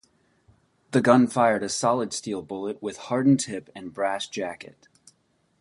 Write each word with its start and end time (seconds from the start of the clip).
The 0.93 1.01
gun 1.01 1.27
fired 1.27 1.61
a 1.61 1.69
solid 1.69 2.11
steel 2.11 2.41
bullet 2.41 2.81
with 2.81 2.97
hardened 2.97 3.39
tip 3.39 3.69
and 3.75 3.93
brass 3.93 4.27
jacket. 4.27 4.87